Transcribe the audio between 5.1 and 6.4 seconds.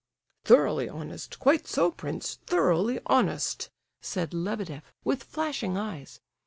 flashing eyes.